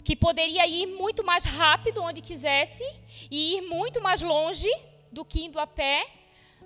que 0.03 0.15
poderia 0.15 0.65
ir 0.67 0.87
muito 0.87 1.23
mais 1.23 1.45
rápido 1.45 2.01
onde 2.01 2.21
quisesse 2.21 2.83
e 3.29 3.57
ir 3.57 3.61
muito 3.61 4.01
mais 4.01 4.21
longe 4.21 4.69
do 5.11 5.23
que 5.23 5.43
indo 5.43 5.59
a 5.59 5.67
pé, 5.67 6.07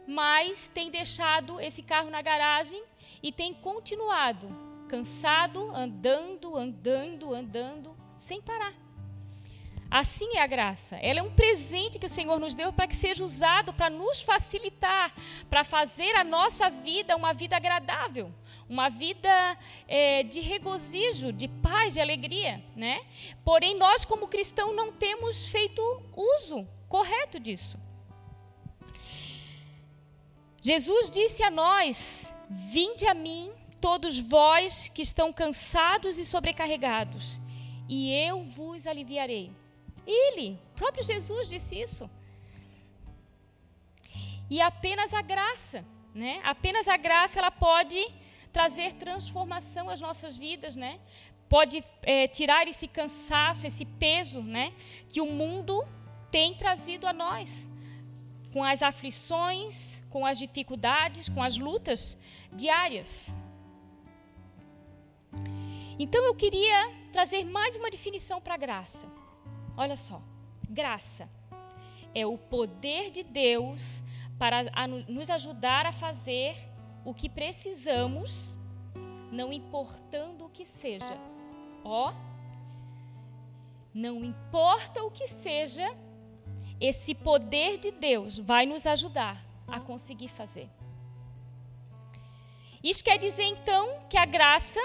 mas 0.08 0.70
tem 0.74 0.90
deixado 0.90 1.60
esse 1.60 1.84
carro 1.84 2.10
na 2.10 2.22
garagem 2.22 2.82
e 3.22 3.32
tem 3.32 3.54
continuado 3.54 4.48
cansado, 4.88 5.72
andando, 5.76 6.56
andando, 6.56 7.34
andando, 7.34 7.96
sem 8.18 8.42
parar. 8.42 8.85
Assim 9.90 10.36
é 10.36 10.42
a 10.42 10.48
graça. 10.48 10.98
Ela 10.98 11.20
é 11.20 11.24
um 11.24 11.32
presente 11.32 12.00
que 12.00 12.06
o 12.06 12.10
Senhor 12.10 12.40
nos 12.40 12.56
deu 12.56 12.74
para 12.74 12.88
que 12.88 12.96
seja 12.96 13.24
usado 13.24 13.74
para 13.74 13.90
nos 13.90 14.22
facilitar, 14.22 15.14
para 15.50 15.64
fazer 15.64 16.16
a 16.16 16.24
nossa 16.24 16.70
vida 16.70 17.16
uma 17.16 17.34
vida 17.34 17.56
agradável, 17.56 18.32
uma 18.68 18.90
vida 18.90 19.58
é, 19.88 20.24
de 20.24 20.40
regozijo, 20.40 21.32
de 21.32 21.48
paz, 21.48 21.94
de 21.94 22.02
alegria, 22.02 22.64
né? 22.76 23.06
Porém, 23.44 23.78
nós 23.78 24.04
como 24.04 24.28
cristãos 24.28 24.76
não 24.76 24.92
temos 24.92 25.48
feito 25.48 25.82
uso 26.16 26.68
correto 26.90 27.40
disso. 27.40 27.80
Jesus 30.62 31.12
disse 31.12 31.44
a 31.44 31.52
nós: 31.52 32.34
Vinde 32.50 33.06
a 33.06 33.14
mim, 33.14 33.52
todos 33.80 34.18
vós 34.20 34.88
que 34.88 35.04
estão 35.04 35.32
cansados 35.32 36.18
e 36.18 36.26
sobrecarregados, 36.26 37.40
e 37.88 38.12
eu 38.14 38.44
vos 38.44 38.88
aliviarei. 38.88 39.52
Ele, 40.06 40.60
próprio 40.76 41.04
Jesus 41.04 41.50
disse 41.50 41.80
isso. 41.80 42.10
E 44.50 44.62
apenas 44.62 45.14
a 45.14 45.22
graça, 45.22 45.84
né? 46.14 46.40
Apenas 46.44 46.88
a 46.88 46.98
graça 46.98 47.40
ela 47.40 47.52
pode 47.52 48.00
trazer 48.54 48.94
transformação 48.94 49.90
às 49.90 50.00
nossas 50.00 50.38
vidas, 50.38 50.76
né? 50.76 51.00
Pode 51.50 51.84
é, 52.04 52.28
tirar 52.28 52.68
esse 52.68 52.88
cansaço, 52.88 53.68
esse 53.68 53.86
peso, 53.86 54.42
né? 54.42 54.74
Que 55.10 55.20
o 55.20 55.26
mundo 55.26 55.86
tem 56.32 56.54
trazido 56.56 57.08
a 57.08 57.14
nós, 57.14 57.70
com 58.54 58.64
as 58.64 58.82
aflições, 58.82 60.04
com 60.10 60.26
as 60.26 60.38
dificuldades, 60.38 61.28
com 61.28 61.42
as 61.42 61.58
lutas 61.58 62.18
diárias. 62.54 63.36
Então 65.98 66.24
eu 66.24 66.36
queria 66.36 66.92
trazer 67.12 67.46
mais 67.46 67.76
uma 67.76 67.90
definição 67.90 68.40
para 68.42 68.54
a 68.54 68.58
graça. 68.58 69.08
Olha 69.78 69.96
só, 69.96 70.22
graça 70.70 71.30
é 72.14 72.26
o 72.26 72.38
poder 72.38 73.12
de 73.12 73.24
Deus 73.24 74.04
para 74.40 74.64
nos 75.08 75.30
ajudar 75.30 75.86
a 75.86 75.92
fazer 75.92 76.56
o 77.04 77.14
que 77.14 77.30
precisamos, 77.30 78.58
não 79.32 79.52
importando 79.52 80.46
o 80.46 80.50
que 80.50 80.66
seja. 80.66 81.18
Ó, 81.84 82.14
não 83.94 84.24
importa 84.24 85.04
o 85.04 85.12
que 85.12 85.28
seja, 85.28 85.86
esse 86.80 87.14
poder 87.14 87.78
de 87.78 87.92
Deus 87.92 88.38
vai 88.38 88.66
nos 88.66 88.86
ajudar 88.86 89.38
a 89.68 89.80
conseguir 89.80 90.30
fazer. 90.30 90.70
Isso 92.82 93.04
quer 93.04 93.18
dizer 93.18 93.44
então 93.44 94.06
que 94.10 94.18
a 94.18 94.26
graça, 94.26 94.80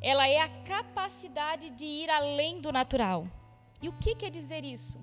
ela 0.00 0.28
é 0.28 0.40
a 0.40 0.48
capacidade 0.48 1.70
de 1.70 1.84
ir 1.84 2.10
além 2.10 2.60
do 2.60 2.70
natural. 2.70 3.26
E 3.82 3.88
o 3.88 3.92
que 3.92 4.14
quer 4.14 4.30
dizer 4.30 4.64
isso? 4.64 4.98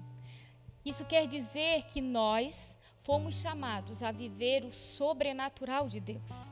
Isso 0.84 1.06
quer 1.06 1.28
dizer 1.28 1.84
que 1.84 2.02
nós 2.02 2.78
fomos 2.96 3.36
chamados 3.36 4.02
a 4.02 4.12
viver 4.12 4.64
o 4.64 4.72
sobrenatural 4.72 5.88
de 5.88 6.00
Deus. 6.00 6.52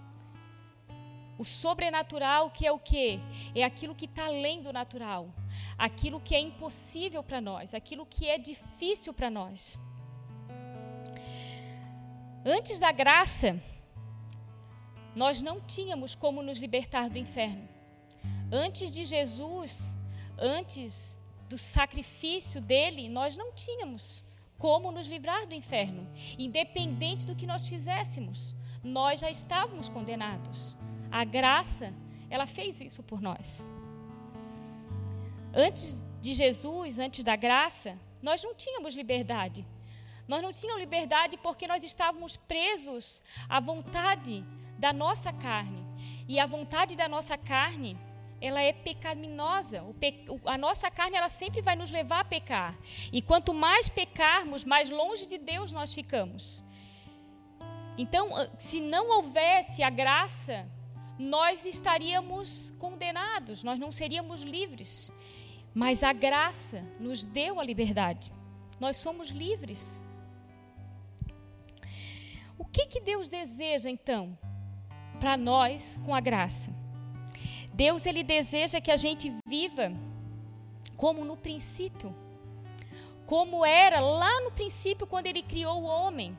O 1.37 1.45
sobrenatural 1.45 2.51
que 2.51 2.67
é 2.67 2.71
o 2.71 2.79
quê? 2.79 3.19
É 3.55 3.63
aquilo 3.63 3.95
que 3.95 4.05
está 4.05 4.25
além 4.25 4.61
do 4.61 4.73
natural. 4.73 5.33
Aquilo 5.77 6.19
que 6.19 6.35
é 6.35 6.39
impossível 6.39 7.23
para 7.23 7.39
nós. 7.39 7.73
Aquilo 7.73 8.05
que 8.05 8.27
é 8.27 8.37
difícil 8.37 9.13
para 9.13 9.29
nós. 9.29 9.79
Antes 12.45 12.79
da 12.79 12.91
graça, 12.91 13.61
nós 15.15 15.41
não 15.41 15.59
tínhamos 15.61 16.15
como 16.15 16.41
nos 16.41 16.57
libertar 16.57 17.09
do 17.09 17.17
inferno. 17.17 17.67
Antes 18.51 18.89
de 18.89 19.05
Jesus, 19.05 19.93
antes 20.37 21.18
do 21.49 21.57
sacrifício 21.57 22.61
dele, 22.61 23.09
nós 23.09 23.35
não 23.35 23.51
tínhamos 23.51 24.23
como 24.57 24.91
nos 24.91 25.07
livrar 25.07 25.47
do 25.47 25.55
inferno. 25.55 26.07
Independente 26.37 27.25
do 27.25 27.35
que 27.35 27.47
nós 27.47 27.67
fizéssemos, 27.67 28.55
nós 28.83 29.21
já 29.21 29.29
estávamos 29.31 29.89
condenados. 29.89 30.77
A 31.11 31.23
graça, 31.23 31.93
ela 32.29 32.45
fez 32.45 32.79
isso 32.79 33.01
por 33.01 33.19
nós. 33.19 33.65
Antes 35.53 36.03
de 36.21 36.33
Jesus, 36.33 36.99
antes 36.99 37.23
da 37.23 37.35
graça, 37.35 37.97
nós 38.21 38.43
não 38.43 38.53
tínhamos 38.53 38.93
liberdade. 38.93 39.65
Nós 40.27 40.43
não 40.43 40.53
tínhamos 40.53 40.81
liberdade 40.81 41.37
porque 41.37 41.65
nós 41.65 41.83
estávamos 41.83 42.37
presos 42.37 43.23
à 43.47 43.59
vontade 43.59 44.45
da 44.77 44.93
nossa 44.93 45.33
carne. 45.33 45.83
E 46.27 46.39
a 46.39 46.45
vontade 46.45 46.95
da 46.95 47.07
nossa 47.07 47.35
carne 47.35 47.97
ela 48.41 48.61
é 48.61 48.71
pecaminosa. 48.71 49.83
Pe... 49.99 50.25
a 50.45 50.57
nossa 50.57 50.89
carne 50.89 51.17
ela 51.17 51.29
sempre 51.29 51.61
vai 51.61 51.75
nos 51.75 51.91
levar 51.91 52.21
a 52.21 52.25
pecar. 52.25 52.77
E 53.11 53.21
quanto 53.21 53.53
mais 53.53 53.89
pecarmos, 53.89 54.63
mais 54.63 54.89
longe 54.89 55.25
de 55.25 55.37
Deus 55.37 55.71
nós 55.71 55.93
ficamos. 55.93 56.63
Então, 57.97 58.29
se 58.57 58.79
não 58.79 59.09
houvesse 59.09 59.83
a 59.83 59.89
graça, 59.89 60.65
nós 61.17 61.65
estaríamos 61.65 62.71
condenados, 62.79 63.61
nós 63.61 63.77
não 63.77 63.91
seríamos 63.91 64.43
livres. 64.43 65.11
Mas 65.73 66.01
a 66.01 66.13
graça 66.13 66.81
nos 66.99 67.23
deu 67.23 67.59
a 67.59 67.63
liberdade. 67.63 68.31
Nós 68.79 68.95
somos 68.97 69.29
livres. 69.29 70.01
O 72.57 72.63
que, 72.63 72.85
que 72.87 73.01
Deus 73.01 73.29
deseja, 73.29 73.89
então, 73.89 74.37
para 75.19 75.35
nós 75.35 75.99
com 76.05 76.15
a 76.15 76.21
graça? 76.21 76.78
Deus, 77.73 78.05
Ele 78.05 78.23
deseja 78.23 78.81
que 78.81 78.91
a 78.91 78.95
gente 78.95 79.33
viva 79.45 79.91
como 80.95 81.23
no 81.23 81.37
princípio. 81.37 82.15
Como 83.25 83.65
era 83.65 83.99
lá 83.99 84.41
no 84.41 84.51
princípio, 84.51 85.07
quando 85.07 85.27
Ele 85.27 85.41
criou 85.41 85.81
o 85.81 85.85
homem. 85.85 86.37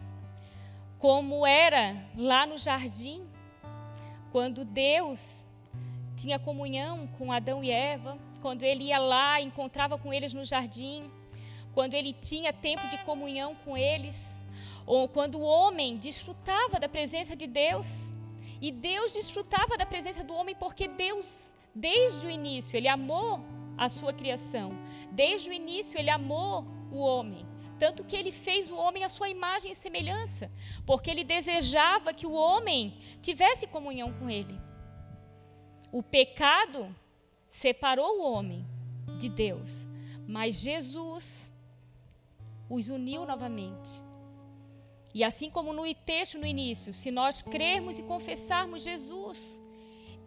Como 0.99 1.47
era 1.47 1.97
lá 2.17 2.45
no 2.45 2.59
jardim, 2.59 3.27
quando 4.31 4.65
Deus 4.65 5.45
tinha 6.17 6.39
comunhão 6.39 7.07
com 7.19 7.33
Adão 7.33 7.65
e 7.65 7.71
Eva, 7.71 8.19
quando 8.43 8.63
ele 8.63 8.85
ia 8.85 8.99
lá, 8.99 9.41
encontrava 9.41 9.97
com 9.97 10.13
eles 10.13 10.33
no 10.33 10.45
jardim, 10.45 11.11
quando 11.73 11.95
ele 11.95 12.13
tinha 12.13 12.53
tempo 12.53 12.87
de 12.89 12.99
comunhão 12.99 13.55
com 13.65 13.77
eles, 13.77 14.45
ou 14.87 15.09
quando 15.09 15.37
o 15.37 15.43
homem 15.43 15.97
desfrutava 15.97 16.79
da 16.79 16.89
presença 16.89 17.35
de 17.35 17.47
Deus. 17.47 18.11
E 18.61 18.71
Deus 18.71 19.13
desfrutava 19.13 19.77
da 19.77 19.87
presença 19.87 20.23
do 20.23 20.35
homem 20.35 20.55
porque 20.55 20.87
Deus, 20.87 21.27
desde 21.75 22.27
o 22.27 22.31
início, 22.31 22.77
ele 22.77 22.89
amou 22.89 23.41
a 23.77 23.89
sua 23.89 24.13
criação. 24.13 24.73
Desde 25.11 25.49
o 25.49 25.53
início, 25.53 25.99
ele 25.99 26.11
amou 26.11 26.67
o 26.93 26.99
homem. 26.99 27.47
Tanto 27.79 28.05
que 28.05 28.15
ele 28.15 28.31
fez 28.31 28.71
o 28.71 28.77
homem 28.77 29.05
à 29.05 29.09
sua 29.09 29.31
imagem 29.31 29.73
e 29.73 29.75
semelhança, 29.75 30.53
porque 30.85 31.11
ele 31.11 31.25
desejava 31.25 32.13
que 32.13 32.27
o 32.27 32.33
homem 32.33 32.99
tivesse 33.23 33.67
comunhão 33.67 34.13
com 34.13 34.29
ele. 34.29 34.61
O 35.91 36.03
pecado 36.03 36.95
separou 37.49 38.19
o 38.19 38.31
homem 38.31 38.67
de 39.19 39.31
Deus, 39.31 39.89
mas 40.29 40.61
Jesus 40.61 41.51
os 42.69 42.91
uniu 42.91 43.25
novamente. 43.25 44.03
E 45.13 45.25
assim 45.25 45.51
como 45.51 45.73
no 45.73 45.93
texto 45.95 46.39
no 46.39 46.47
início, 46.47 46.93
se 46.93 47.11
nós 47.11 47.43
crermos 47.43 47.99
e 47.99 48.03
confessarmos 48.03 48.83
Jesus, 48.83 49.61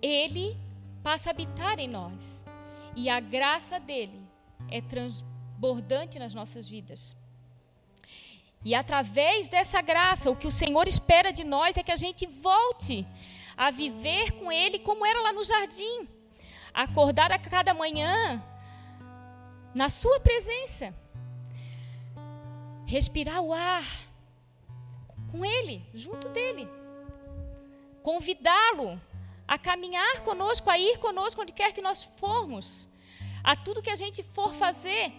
ele 0.02 0.58
passa 1.02 1.30
a 1.30 1.32
habitar 1.32 1.80
em 1.80 1.88
nós. 1.88 2.44
E 2.96 3.10
a 3.10 3.20
graça 3.20 3.80
dele 3.80 4.22
é 4.70 4.82
transbordante 4.82 6.20
nas 6.20 6.34
nossas 6.34 6.68
vidas. 6.68 7.16
E 8.66 8.76
através 8.76 9.50
dessa 9.50 9.82
graça, 9.82 10.30
o 10.30 10.36
que 10.36 10.48
o 10.48 10.52
Senhor 10.52 10.88
espera 10.88 11.32
de 11.32 11.44
nós 11.44 11.76
é 11.78 11.84
que 11.84 11.92
a 11.92 11.98
gente 11.98 12.26
volte 12.26 13.06
a 13.58 13.72
viver 13.72 14.32
com 14.34 14.52
Ele 14.52 14.80
como 14.80 15.06
era 15.06 15.22
lá 15.22 15.34
no 15.34 15.44
jardim. 15.44 16.08
Acordar 16.74 17.32
a 17.32 17.40
cada 17.40 17.74
manhã 17.74 18.44
na 19.74 19.90
Sua 19.90 20.20
presença. 20.20 20.94
Respirar 22.86 23.42
o 23.42 23.54
ar 23.54 23.84
com 25.34 25.44
Ele, 25.44 25.76
junto 26.06 26.30
dele. 26.30 26.70
Convidá-lo 28.04 29.02
a 29.48 29.58
caminhar 29.58 30.16
conosco, 30.30 30.70
a 30.70 30.78
ir 30.78 30.96
conosco 31.00 31.42
onde 31.42 31.58
quer 31.60 31.74
que 31.74 31.82
nós 31.82 32.04
formos, 32.22 32.88
a 33.44 33.56
tudo 33.56 33.82
que 33.82 33.90
a 33.90 33.96
gente 34.04 34.22
for 34.36 34.54
fazer. 34.54 35.12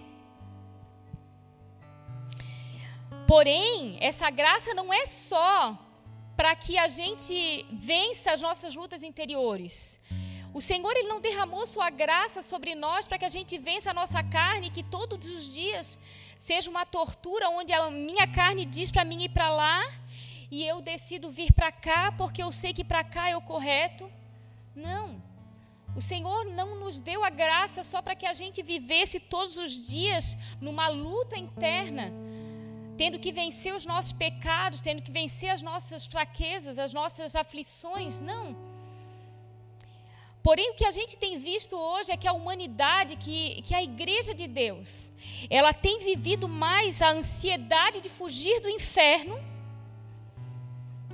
Porém, 3.27 3.99
essa 4.01 4.31
graça 4.31 4.73
não 4.81 4.93
é 4.93 5.05
só 5.05 5.77
para 6.37 6.55
que 6.55 6.79
a 6.79 6.87
gente 6.87 7.67
vença 7.73 8.33
as 8.33 8.41
nossas 8.41 8.73
lutas 8.75 9.03
interiores. 9.03 10.01
O 10.53 10.61
Senhor 10.61 10.93
ele 10.97 11.09
não 11.09 11.21
derramou 11.21 11.67
sua 11.67 11.91
graça 11.91 12.41
sobre 12.41 12.77
nós 12.77 13.09
para 13.09 13.19
que 13.19 13.25
a 13.25 13.35
gente 13.37 13.59
vença 13.59 13.91
a 13.91 13.95
nossa 13.95 14.23
carne, 14.23 14.71
que 14.71 14.85
todos 14.85 15.27
os 15.29 15.53
dias 15.53 15.99
seja 16.39 16.71
uma 16.71 16.87
tortura 16.87 17.49
onde 17.49 17.73
a 17.73 17.91
minha 17.91 18.27
carne 18.29 18.65
diz 18.65 18.91
para 18.93 19.05
mim 19.05 19.25
ir 19.25 19.31
para 19.31 19.51
lá 19.51 19.83
e 20.51 20.65
eu 20.65 20.81
decido 20.81 21.31
vir 21.31 21.53
para 21.53 21.71
cá 21.73 22.13
porque 22.13 22.43
eu 22.43 22.51
sei 22.51 22.73
que 22.73 22.85
para 22.85 23.05
cá 23.05 23.29
é 23.29 23.37
o 23.37 23.43
correto. 23.43 24.11
Não. 24.75 25.23
O 25.97 26.01
Senhor 26.01 26.45
não 26.47 26.81
nos 26.81 26.99
deu 26.99 27.25
a 27.25 27.31
graça 27.31 27.85
só 27.85 28.03
para 28.03 28.17
que 28.17 28.27
a 28.27 28.33
gente 28.33 28.63
vivesse 28.63 29.21
todos 29.21 29.57
os 29.57 29.73
dias 29.87 30.37
numa 30.61 30.89
luta 30.89 31.37
interna 31.37 32.13
tendo 32.97 33.19
que 33.19 33.33
vencer 33.33 33.75
os 33.75 33.85
nossos 33.85 34.13
pecados, 34.13 34.81
tendo 34.81 35.03
que 35.03 35.11
vencer 35.11 35.51
as 35.51 35.63
nossas 35.63 36.07
fraquezas, 36.07 36.79
as 36.79 36.93
nossas 36.93 37.35
aflições. 37.35 38.21
Não. 38.21 38.57
Porém, 40.43 40.71
o 40.71 40.75
que 40.75 40.85
a 40.85 40.91
gente 40.91 41.17
tem 41.17 41.39
visto 41.39 41.75
hoje 41.75 42.13
é 42.13 42.17
que 42.17 42.29
a 42.29 42.33
humanidade, 42.33 43.17
que, 43.17 43.63
que 43.63 43.75
a 43.75 43.83
igreja 43.83 44.35
de 44.35 44.47
Deus, 44.47 45.11
ela 45.49 45.73
tem 45.73 45.99
vivido 46.01 46.47
mais 46.47 47.01
a 47.01 47.11
ansiedade 47.11 48.01
de 48.01 48.09
fugir 48.09 48.61
do 48.61 48.69
inferno 48.69 49.39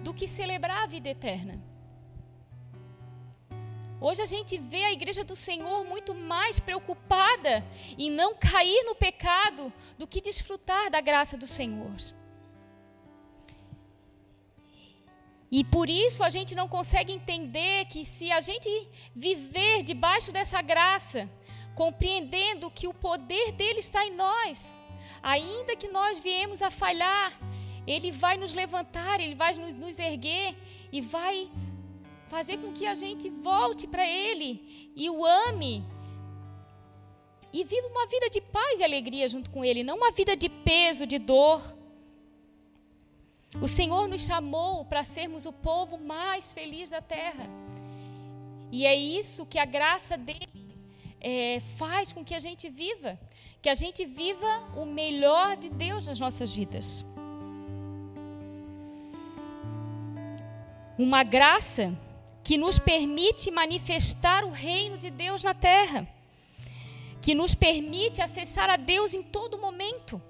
do 0.02 0.14
que 0.14 0.26
celebrar 0.26 0.84
a 0.84 0.86
vida 0.86 1.08
eterna. 1.08 1.60
Hoje 4.00 4.22
a 4.22 4.26
gente 4.26 4.56
vê 4.56 4.82
a 4.84 4.92
igreja 4.92 5.22
do 5.22 5.36
Senhor 5.36 5.84
muito 5.84 6.14
mais 6.14 6.58
preocupada 6.58 7.62
em 7.98 8.10
não 8.10 8.34
cair 8.34 8.82
no 8.84 8.94
pecado 8.94 9.70
do 9.98 10.06
que 10.06 10.22
desfrutar 10.22 10.90
da 10.90 11.02
graça 11.02 11.36
do 11.36 11.46
Senhor. 11.46 11.94
E 15.52 15.62
por 15.64 15.90
isso 15.90 16.22
a 16.22 16.30
gente 16.30 16.54
não 16.54 16.66
consegue 16.66 17.12
entender 17.12 17.84
que 17.86 18.04
se 18.04 18.30
a 18.30 18.40
gente 18.40 18.70
viver 19.14 19.82
debaixo 19.82 20.32
dessa 20.32 20.62
graça, 20.62 21.28
compreendendo 21.74 22.70
que 22.70 22.86
o 22.86 22.94
poder 22.94 23.52
dele 23.52 23.80
está 23.80 24.06
em 24.06 24.14
nós, 24.14 24.80
ainda 25.22 25.76
que 25.76 25.88
nós 25.88 26.18
viemos 26.18 26.62
a 26.62 26.70
falhar, 26.70 27.32
ele 27.86 28.10
vai 28.10 28.36
nos 28.36 28.52
levantar, 28.52 29.20
ele 29.20 29.34
vai 29.34 29.54
nos, 29.54 29.74
nos 29.74 29.98
erguer 29.98 30.54
e 30.92 31.00
vai 31.00 31.50
fazer 32.30 32.58
com 32.58 32.72
que 32.72 32.86
a 32.86 32.94
gente 32.94 33.28
volte 33.28 33.88
para 33.88 34.08
Ele 34.08 34.92
e 34.94 35.10
o 35.10 35.26
ame. 35.26 35.84
E 37.52 37.64
viva 37.64 37.88
uma 37.88 38.06
vida 38.06 38.30
de 38.30 38.40
paz 38.40 38.78
e 38.78 38.84
alegria 38.84 39.28
junto 39.28 39.50
com 39.50 39.64
Ele, 39.64 39.82
não 39.82 39.96
uma 39.96 40.12
vida 40.12 40.36
de 40.36 40.48
peso, 40.48 41.04
de 41.04 41.18
dor. 41.18 41.60
O 43.60 43.66
Senhor 43.66 44.06
nos 44.06 44.24
chamou 44.24 44.84
para 44.84 45.02
sermos 45.02 45.44
o 45.44 45.52
povo 45.52 45.98
mais 45.98 46.52
feliz 46.52 46.90
da 46.90 47.02
terra. 47.02 47.50
E 48.70 48.86
é 48.86 48.94
isso 48.94 49.44
que 49.44 49.58
a 49.58 49.64
graça 49.64 50.16
dele 50.16 50.76
é, 51.20 51.60
faz 51.76 52.12
com 52.12 52.24
que 52.24 52.36
a 52.36 52.38
gente 52.38 52.68
viva. 52.68 53.18
Que 53.60 53.68
a 53.68 53.74
gente 53.74 54.06
viva 54.06 54.52
o 54.76 54.86
melhor 54.86 55.56
de 55.56 55.68
Deus 55.68 56.06
nas 56.06 56.20
nossas 56.20 56.54
vidas. 56.54 57.04
Uma 61.00 61.22
graça 61.22 61.96
que 62.44 62.58
nos 62.58 62.78
permite 62.78 63.50
manifestar 63.50 64.44
o 64.44 64.50
reino 64.50 64.98
de 64.98 65.10
Deus 65.10 65.42
na 65.42 65.54
terra, 65.54 66.06
que 67.22 67.34
nos 67.34 67.54
permite 67.54 68.20
acessar 68.20 68.68
a 68.68 68.76
Deus 68.76 69.14
em 69.14 69.22
todo 69.22 69.56
momento. 69.56 70.20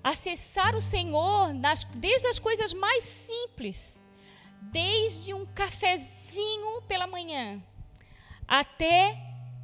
Acessar 0.00 0.76
o 0.76 0.80
Senhor 0.80 1.52
nas, 1.52 1.82
desde 1.92 2.28
as 2.28 2.38
coisas 2.38 2.72
mais 2.72 3.02
simples, 3.02 4.00
desde 4.62 5.34
um 5.34 5.44
cafezinho 5.44 6.80
pela 6.82 7.08
manhã, 7.08 7.60
até 8.46 9.20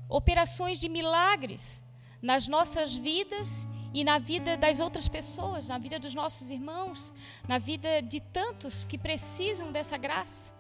operações 0.09 0.81
de 0.81 0.89
milagres 0.89 1.85
nas 2.21 2.49
nossas 2.49 2.97
vidas 2.97 3.65
e 3.95 4.03
na 4.03 4.19
vida 4.19 4.57
das 4.57 4.81
outras 4.81 5.09
pessoas, 5.09 5.69
na 5.69 5.79
vida 5.79 6.01
dos 6.01 6.17
nossos 6.17 6.51
irmãos, 6.51 7.15
na 7.47 7.59
vida 7.59 8.03
de 8.03 8.19
tantos 8.19 8.83
que 8.83 8.99
precisam 8.99 9.71
dessa 9.71 9.97
graça. 9.97 10.53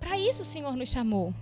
Para 0.00 0.18
isso 0.18 0.42
o 0.42 0.44
Senhor 0.44 0.74
nos 0.74 0.88
chamou. 0.88 1.32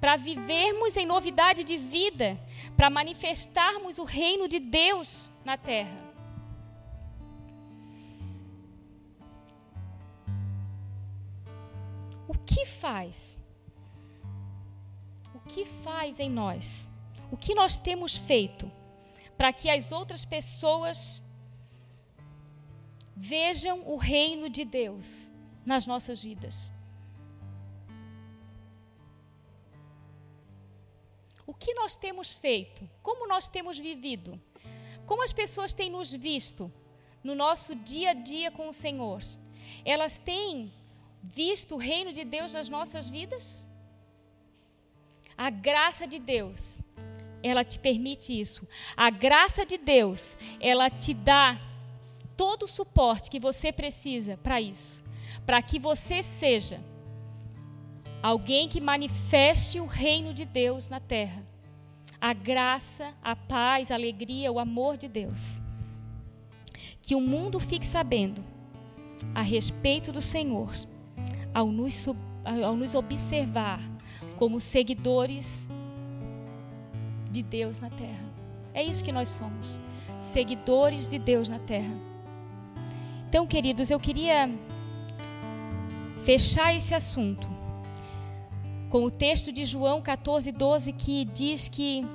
Para 0.00 0.16
vivermos 0.16 0.96
em 0.96 1.06
novidade 1.06 1.62
de 1.62 1.76
vida, 1.76 2.36
para 2.76 2.90
manifestarmos 2.90 3.98
o 3.98 4.04
reino 4.04 4.48
de 4.48 4.58
Deus 4.58 5.30
na 5.44 5.56
terra. 5.56 6.04
O 12.26 12.34
que 12.44 12.66
faz? 12.66 13.38
O 15.32 15.38
que 15.46 15.64
faz 15.64 16.18
em 16.18 16.28
nós? 16.28 16.88
O 17.30 17.36
que 17.36 17.54
nós 17.54 17.78
temos 17.78 18.16
feito 18.16 18.68
para 19.36 19.52
que 19.52 19.68
as 19.68 19.92
outras 19.92 20.24
pessoas 20.24 21.22
vejam 23.16 23.82
o 23.86 23.96
reino 23.96 24.48
de 24.48 24.64
Deus 24.64 25.30
nas 25.64 25.86
nossas 25.86 26.22
vidas? 26.22 26.70
O 31.46 31.54
que 31.54 31.72
nós 31.74 31.96
temos 31.96 32.32
feito? 32.32 32.88
Como 33.02 33.28
nós 33.28 33.48
temos 33.48 33.78
vivido? 33.78 34.40
Como 35.06 35.22
as 35.22 35.32
pessoas 35.32 35.72
têm 35.72 35.88
nos 35.88 36.12
visto 36.12 36.72
no 37.22 37.34
nosso 37.34 37.74
dia 37.74 38.10
a 38.10 38.14
dia 38.14 38.50
com 38.50 38.68
o 38.68 38.72
Senhor? 38.72 39.22
Elas 39.84 40.16
têm 40.16 40.72
visto 41.22 41.76
o 41.76 41.78
reino 41.78 42.12
de 42.12 42.24
Deus 42.24 42.54
nas 42.54 42.68
nossas 42.68 43.08
vidas? 43.08 43.66
A 45.36 45.50
graça 45.50 46.06
de 46.06 46.18
Deus, 46.18 46.80
ela 47.46 47.64
te 47.64 47.78
permite 47.78 48.38
isso. 48.38 48.66
A 48.96 49.10
graça 49.10 49.64
de 49.64 49.78
Deus, 49.78 50.36
ela 50.60 50.90
te 50.90 51.14
dá 51.14 51.58
todo 52.36 52.64
o 52.64 52.68
suporte 52.68 53.30
que 53.30 53.40
você 53.40 53.72
precisa 53.72 54.36
para 54.36 54.60
isso. 54.60 55.04
para 55.44 55.62
que 55.62 55.78
você 55.78 56.22
seja 56.22 56.80
alguém 58.22 58.68
que 58.68 58.80
manifeste 58.80 59.78
o 59.78 59.86
reino 59.86 60.34
de 60.34 60.44
Deus 60.44 60.88
na 60.88 60.98
terra. 60.98 61.46
A 62.20 62.32
graça, 62.32 63.14
a 63.22 63.36
paz, 63.36 63.90
a 63.90 63.94
alegria, 63.94 64.50
o 64.50 64.58
amor 64.58 64.96
de 64.96 65.06
Deus. 65.06 65.60
Que 67.00 67.14
o 67.14 67.20
mundo 67.20 67.60
fique 67.60 67.86
sabendo 67.86 68.42
a 69.34 69.42
respeito 69.42 70.10
do 70.10 70.20
Senhor, 70.20 70.72
ao 71.54 71.68
nos, 71.68 72.08
ao 72.64 72.76
nos 72.76 72.94
observar 72.94 73.80
como 74.36 74.58
seguidores 74.58 75.68
de 77.36 77.42
Deus 77.42 77.80
na 77.80 77.90
terra. 77.90 78.26
É 78.72 78.82
isso 78.82 79.04
que 79.04 79.12
nós 79.12 79.28
somos, 79.28 79.80
seguidores 80.18 81.06
de 81.06 81.18
Deus 81.18 81.48
na 81.48 81.58
terra. 81.58 81.94
Então, 83.28 83.46
queridos, 83.46 83.90
eu 83.90 84.00
queria 84.00 84.48
fechar 86.24 86.74
esse 86.74 86.94
assunto 86.94 87.46
com 88.88 89.04
o 89.04 89.10
texto 89.10 89.52
de 89.52 89.64
João 89.64 90.00
14, 90.00 90.50
12, 90.50 90.92
que 90.92 91.24
diz 91.26 91.68
que, 91.68 92.06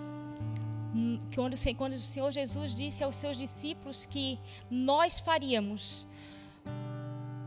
hum, 0.96 1.20
que 1.30 1.36
quando, 1.36 1.56
quando 1.78 1.94
o 1.94 1.98
Senhor 1.98 2.32
Jesus 2.32 2.74
disse 2.74 3.04
aos 3.04 3.16
seus 3.16 3.38
discípulos 3.38 4.08
que 4.08 4.40
nós 4.70 5.20
faríamos 5.20 6.08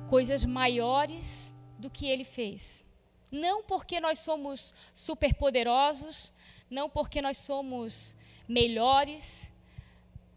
coisas 0.09 0.45
maiores 0.45 1.53
do 1.79 1.91
que 1.91 2.07
ele 2.07 2.25
fez. 2.25 2.85
Não 3.33 3.65
porque 3.65 4.01
nós 4.01 4.21
somos 4.21 4.73
superpoderosos, 4.95 6.33
não 6.71 6.89
porque 6.89 7.21
nós 7.23 7.37
somos 7.37 8.17
melhores, 8.49 9.53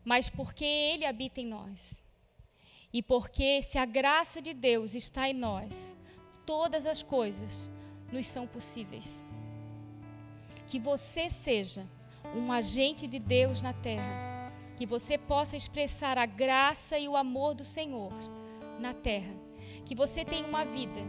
mas 0.04 0.30
porque 0.30 0.66
ele 0.66 1.06
habita 1.06 1.42
em 1.42 1.46
nós. 1.46 2.04
E 2.94 3.02
porque 3.02 3.62
se 3.62 3.78
a 3.78 3.86
graça 3.86 4.42
de 4.42 4.54
Deus 4.54 4.96
está 4.96 5.30
em 5.30 5.34
nós, 5.34 5.96
todas 6.46 6.86
as 6.86 7.04
coisas 7.04 7.70
nos 8.12 8.26
são 8.26 8.48
possíveis. 8.48 9.24
Que 10.68 10.80
você 10.80 11.30
seja 11.30 11.86
um 12.36 12.52
agente 12.52 13.08
de 13.08 13.20
Deus 13.20 13.62
na 13.62 13.74
terra. 13.74 14.54
Que 14.78 14.86
você 14.86 15.18
possa 15.18 15.58
expressar 15.58 16.18
a 16.18 16.26
graça 16.26 16.98
e 16.98 17.08
o 17.08 17.18
amor 17.18 17.54
do 17.54 17.64
Senhor 17.64 18.14
na 18.80 18.94
terra. 18.94 19.34
Que 19.86 19.96
você 19.96 20.24
tenha 20.24 20.48
uma 20.48 20.64
vida 20.64 21.02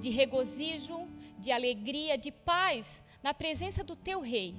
de 0.00 0.10
regozijo, 0.10 1.08
de 1.38 1.50
alegria, 1.50 2.18
de 2.18 2.30
paz 2.30 3.02
na 3.24 3.32
presença 3.32 3.82
do 3.82 3.96
teu 3.96 4.20
Rei 4.20 4.54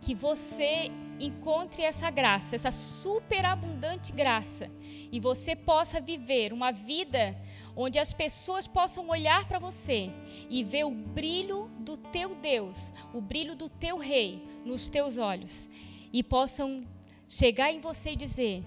que 0.00 0.12
você 0.14 0.90
encontre 1.20 1.82
essa 1.82 2.10
graça, 2.10 2.56
essa 2.56 2.70
superabundante 2.72 4.12
graça, 4.12 4.70
e 5.10 5.18
você 5.18 5.56
possa 5.56 6.00
viver 6.00 6.52
uma 6.52 6.70
vida 6.72 7.36
onde 7.76 7.98
as 7.98 8.12
pessoas 8.12 8.66
possam 8.66 9.08
olhar 9.08 9.46
para 9.46 9.58
você 9.58 10.10
e 10.50 10.62
ver 10.62 10.84
o 10.84 10.90
brilho 10.90 11.68
do 11.80 11.96
teu 11.96 12.34
Deus, 12.34 12.92
o 13.12 13.20
brilho 13.20 13.56
do 13.56 13.68
teu 13.68 13.98
Rei 13.98 14.44
nos 14.64 14.88
teus 14.88 15.16
olhos, 15.16 15.68
e 16.12 16.22
possam 16.22 16.84
chegar 17.28 17.72
em 17.72 17.80
você 17.80 18.12
e 18.12 18.16
dizer: 18.16 18.64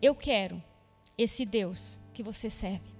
Eu 0.00 0.14
quero 0.14 0.62
esse 1.16 1.44
Deus 1.44 1.98
que 2.12 2.22
você 2.22 2.50
serve. 2.50 2.92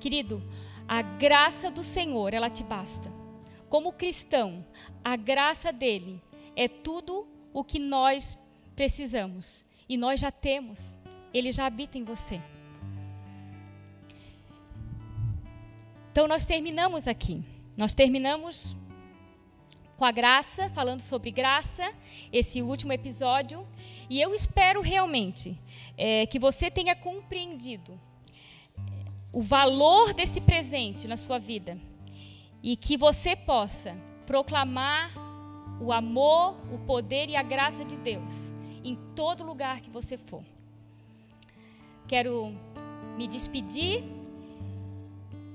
Querido, 0.00 0.42
a 0.88 1.02
graça 1.02 1.70
do 1.70 1.82
Senhor, 1.82 2.32
ela 2.32 2.50
te 2.50 2.62
basta. 2.62 3.25
Como 3.68 3.92
cristão, 3.92 4.64
a 5.04 5.16
graça 5.16 5.72
dele 5.72 6.22
é 6.54 6.68
tudo 6.68 7.26
o 7.52 7.64
que 7.64 7.78
nós 7.78 8.38
precisamos. 8.74 9.64
E 9.88 9.96
nós 9.96 10.20
já 10.20 10.30
temos. 10.30 10.96
Ele 11.34 11.50
já 11.50 11.66
habita 11.66 11.98
em 11.98 12.04
você. 12.04 12.40
Então 16.12 16.28
nós 16.28 16.46
terminamos 16.46 17.08
aqui. 17.08 17.42
Nós 17.76 17.92
terminamos 17.92 18.76
com 19.96 20.04
a 20.04 20.12
graça, 20.12 20.68
falando 20.70 21.00
sobre 21.00 21.30
graça, 21.30 21.92
esse 22.32 22.62
último 22.62 22.92
episódio. 22.92 23.66
E 24.08 24.20
eu 24.20 24.34
espero 24.34 24.80
realmente 24.80 25.58
é, 25.96 26.24
que 26.26 26.38
você 26.38 26.70
tenha 26.70 26.94
compreendido 26.94 28.00
o 29.32 29.42
valor 29.42 30.14
desse 30.14 30.40
presente 30.40 31.08
na 31.08 31.16
sua 31.16 31.38
vida 31.38 31.78
e 32.66 32.74
que 32.74 32.96
você 32.96 33.36
possa 33.36 33.96
proclamar 34.26 35.12
o 35.80 35.92
amor, 35.92 36.56
o 36.74 36.78
poder 36.80 37.28
e 37.28 37.36
a 37.36 37.42
graça 37.42 37.84
de 37.84 37.96
Deus 37.96 38.52
em 38.82 38.96
todo 39.14 39.44
lugar 39.44 39.80
que 39.80 39.88
você 39.88 40.18
for. 40.18 40.42
Quero 42.08 42.52
me 43.16 43.28
despedir 43.28 44.02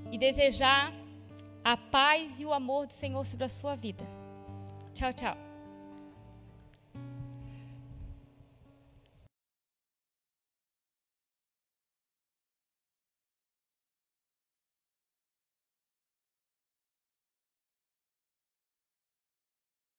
e 0.10 0.18
desejar 0.18 0.94
a 1.62 1.76
paz 1.76 2.40
e 2.40 2.46
o 2.46 2.54
amor 2.54 2.88
do 2.88 2.94
Senhor 2.94 3.26
sobre 3.26 3.44
a 3.44 3.50
sua 3.50 3.76
vida. 3.76 4.08
Tchau, 4.94 5.12
tchau. 5.12 5.51